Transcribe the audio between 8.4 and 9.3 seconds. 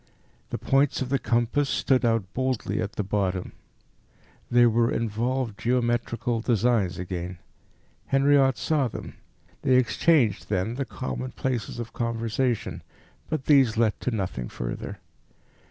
saw them.